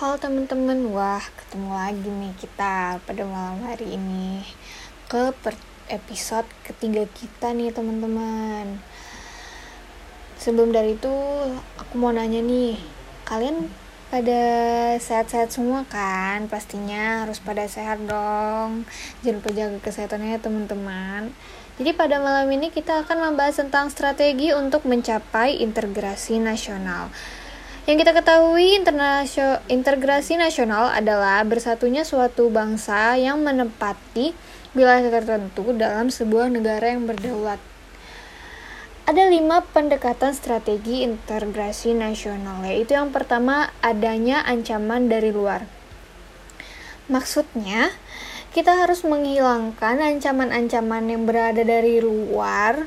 Halo 0.00 0.16
teman-teman, 0.16 0.96
wah 0.96 1.20
ketemu 1.20 1.76
lagi 1.76 2.08
nih 2.08 2.32
kita 2.40 3.04
pada 3.04 3.20
malam 3.28 3.60
hari 3.68 4.00
ini 4.00 4.40
ke 5.12 5.28
episode 5.92 6.48
ketiga 6.64 7.04
kita 7.04 7.52
nih 7.52 7.68
teman-teman. 7.68 8.80
Sebelum 10.40 10.72
dari 10.72 10.96
itu 10.96 11.12
aku 11.76 12.00
mau 12.00 12.16
nanya 12.16 12.40
nih, 12.40 12.80
kalian 13.28 13.68
pada 14.08 14.40
sehat-sehat 14.96 15.52
semua 15.52 15.84
kan? 15.84 16.48
Pastinya 16.48 17.28
harus 17.28 17.36
pada 17.36 17.68
sehat 17.68 18.00
dong. 18.00 18.88
Jangan 19.20 19.36
lupa 19.36 19.50
jaga 19.52 19.78
kesehatannya 19.84 20.32
ya 20.32 20.40
teman-teman. 20.40 21.28
Jadi 21.76 21.92
pada 21.92 22.16
malam 22.24 22.48
ini 22.48 22.72
kita 22.72 23.04
akan 23.04 23.36
membahas 23.36 23.60
tentang 23.60 23.92
strategi 23.92 24.48
untuk 24.56 24.88
mencapai 24.88 25.60
integrasi 25.60 26.40
nasional. 26.40 27.12
Yang 27.90 28.06
kita 28.06 28.22
ketahui, 28.22 28.78
integrasi 29.66 30.38
nasional 30.38 30.94
adalah 30.94 31.42
bersatunya 31.42 32.06
suatu 32.06 32.46
bangsa 32.46 33.18
yang 33.18 33.42
menempati 33.42 34.30
wilayah 34.78 35.10
tertentu 35.10 35.74
dalam 35.74 36.06
sebuah 36.06 36.54
negara 36.54 36.94
yang 36.94 37.10
berdaulat. 37.10 37.58
Ada 39.10 39.26
lima 39.26 39.66
pendekatan 39.74 40.38
strategi 40.38 41.02
integrasi 41.02 41.98
nasional, 41.98 42.62
yaitu 42.62 42.94
yang 42.94 43.10
pertama 43.10 43.74
adanya 43.82 44.46
ancaman 44.46 45.10
dari 45.10 45.34
luar. 45.34 45.66
Maksudnya, 47.10 47.90
kita 48.54 48.78
harus 48.78 49.02
menghilangkan 49.02 49.98
ancaman-ancaman 49.98 51.10
yang 51.10 51.26
berada 51.26 51.66
dari 51.66 51.98
luar 51.98 52.86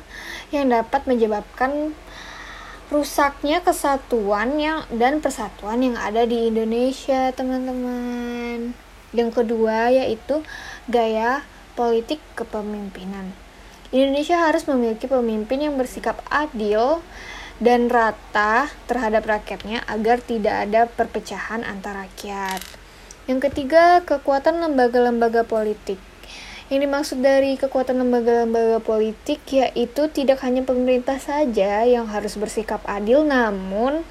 yang 0.55 0.71
dapat 0.71 1.03
menyebabkan 1.11 1.91
rusaknya 2.93 3.65
kesatuan 3.65 4.61
yang 4.61 4.85
dan 4.93 5.17
persatuan 5.17 5.81
yang 5.81 5.97
ada 5.97 6.29
di 6.29 6.53
Indonesia, 6.53 7.33
teman-teman. 7.33 8.77
Yang 9.09 9.29
kedua 9.33 9.89
yaitu 9.89 10.45
gaya 10.85 11.41
politik 11.73 12.21
kepemimpinan. 12.37 13.33
Indonesia 13.89 14.37
harus 14.37 14.69
memiliki 14.69 15.09
pemimpin 15.09 15.65
yang 15.65 15.73
bersikap 15.73 16.21
adil 16.29 17.01
dan 17.57 17.89
rata 17.89 18.69
terhadap 18.85 19.25
rakyatnya 19.25 19.81
agar 19.89 20.21
tidak 20.21 20.69
ada 20.69 20.85
perpecahan 20.85 21.65
antar 21.65 22.05
rakyat. 22.05 22.61
Yang 23.25 23.49
ketiga, 23.49 24.05
kekuatan 24.05 24.61
lembaga-lembaga 24.61 25.45
politik. 25.45 26.12
Yang 26.71 26.79
dimaksud 26.87 27.19
dari 27.19 27.59
kekuatan 27.59 27.99
lembaga-lembaga 27.99 28.79
politik 28.79 29.43
yaitu 29.51 30.07
tidak 30.07 30.39
hanya 30.47 30.63
pemerintah 30.63 31.19
saja 31.19 31.83
yang 31.83 32.07
harus 32.07 32.39
bersikap 32.39 32.79
adil, 32.87 33.27
namun 33.27 34.07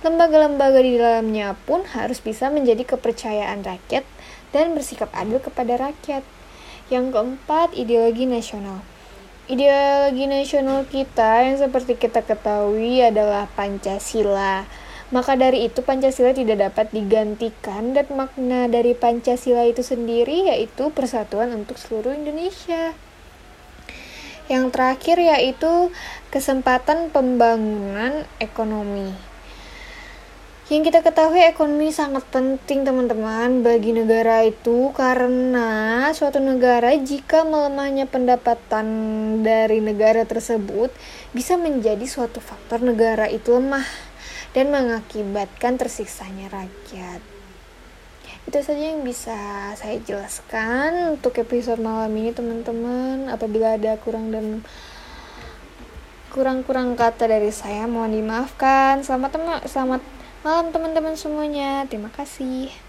lembaga-lembaga 0.00 0.80
di 0.80 0.96
dalamnya 0.96 1.52
pun 1.68 1.84
harus 1.92 2.24
bisa 2.24 2.48
menjadi 2.48 2.88
kepercayaan 2.88 3.66
rakyat 3.66 4.06
dan 4.56 4.72
bersikap 4.72 5.12
adil 5.12 5.44
kepada 5.44 5.76
rakyat. 5.76 6.24
Yang 6.88 7.12
keempat, 7.12 7.76
ideologi 7.76 8.24
nasional. 8.24 8.80
Ideologi 9.48 10.24
nasional 10.24 10.88
kita 10.88 11.44
yang 11.44 11.60
seperti 11.60 12.00
kita 12.00 12.24
ketahui 12.24 13.04
adalah 13.04 13.48
Pancasila 13.52 14.87
maka 15.08 15.40
dari 15.40 15.64
itu 15.64 15.80
Pancasila 15.80 16.36
tidak 16.36 16.60
dapat 16.60 16.92
digantikan 16.92 17.96
dan 17.96 18.04
makna 18.12 18.68
dari 18.68 18.92
Pancasila 18.92 19.64
itu 19.64 19.80
sendiri 19.80 20.52
yaitu 20.52 20.92
persatuan 20.92 21.48
untuk 21.56 21.80
seluruh 21.80 22.12
Indonesia. 22.12 22.92
Yang 24.52 24.64
terakhir 24.72 25.16
yaitu 25.16 25.92
kesempatan 26.28 27.08
pembangunan 27.08 28.28
ekonomi. 28.36 29.16
Yang 30.68 30.92
kita 30.92 31.00
ketahui 31.00 31.40
ekonomi 31.48 31.88
sangat 31.88 32.28
penting 32.28 32.84
teman-teman 32.84 33.64
bagi 33.64 33.96
negara 33.96 34.44
itu 34.44 34.92
karena 34.92 36.04
suatu 36.12 36.44
negara 36.44 36.92
jika 36.92 37.48
melemahnya 37.48 38.04
pendapatan 38.04 38.84
dari 39.40 39.80
negara 39.80 40.28
tersebut 40.28 40.92
bisa 41.32 41.56
menjadi 41.56 42.04
suatu 42.04 42.44
faktor 42.44 42.84
negara 42.84 43.32
itu 43.32 43.56
lemah 43.56 44.07
dan 44.56 44.72
mengakibatkan 44.72 45.76
tersiksanya 45.76 46.48
rakyat. 46.48 47.20
Itu 48.48 48.64
saja 48.64 48.96
yang 48.96 49.04
bisa 49.04 49.36
saya 49.76 50.00
jelaskan 50.00 51.20
untuk 51.20 51.36
episode 51.36 51.84
malam 51.84 52.08
ini 52.16 52.32
teman-teman. 52.32 53.28
Apabila 53.28 53.76
ada 53.76 54.00
kurang 54.00 54.32
dan 54.32 54.64
kurang-kurang 56.32 56.96
kata 56.96 57.28
dari 57.28 57.52
saya 57.52 57.84
mohon 57.84 58.16
dimaafkan. 58.16 59.04
Selamat 59.04 59.36
selamat 59.68 60.00
malam 60.40 60.72
teman-teman 60.72 61.12
semuanya. 61.12 61.84
Terima 61.84 62.08
kasih. 62.08 62.87